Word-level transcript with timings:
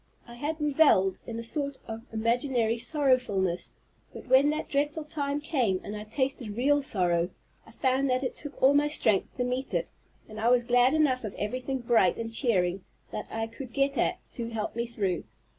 I 0.27 0.33
had 0.33 0.59
revelled 0.59 1.19
in 1.27 1.37
a 1.37 1.43
sort 1.43 1.77
of 1.87 2.01
imaginary 2.11 2.79
sorrowfulness, 2.79 3.75
but 4.11 4.25
when 4.27 4.49
that 4.49 4.67
dreadful 4.67 5.03
time 5.03 5.39
came, 5.39 5.79
and 5.83 5.95
I 5.95 6.05
tasted 6.05 6.57
real 6.57 6.81
sorrow, 6.81 7.29
I 7.67 7.71
found 7.71 8.09
that 8.09 8.23
it 8.23 8.33
took 8.33 8.59
all 8.63 8.73
my 8.73 8.87
strength 8.87 9.35
to 9.37 9.43
meet 9.43 9.75
it, 9.75 9.91
and 10.27 10.39
I 10.39 10.49
was 10.49 10.63
glad 10.63 10.95
enough 10.95 11.23
of 11.23 11.35
everything 11.35 11.81
bright 11.81 12.17
and 12.17 12.33
cheering 12.33 12.83
that 13.11 13.27
I 13.29 13.45
could 13.45 13.73
get 13.73 13.95
at 13.95 14.17
to 14.33 14.49
help 14.49 14.75
me 14.75 14.87
through. 14.87 15.23